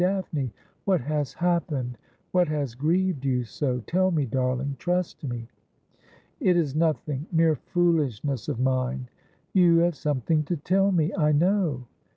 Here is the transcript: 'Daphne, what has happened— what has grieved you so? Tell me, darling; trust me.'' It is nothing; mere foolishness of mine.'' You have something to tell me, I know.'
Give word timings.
'Daphne, 0.01 0.51
what 0.83 0.99
has 1.01 1.31
happened— 1.35 1.95
what 2.31 2.47
has 2.47 2.73
grieved 2.73 3.23
you 3.23 3.43
so? 3.43 3.81
Tell 3.85 4.09
me, 4.09 4.25
darling; 4.25 4.75
trust 4.79 5.23
me.'' 5.23 5.47
It 6.39 6.57
is 6.57 6.73
nothing; 6.75 7.27
mere 7.31 7.53
foolishness 7.55 8.47
of 8.47 8.59
mine.'' 8.59 9.09
You 9.53 9.77
have 9.81 9.93
something 9.93 10.41
to 10.45 10.57
tell 10.57 10.91
me, 10.91 11.13
I 11.15 11.31
know.' 11.33 11.85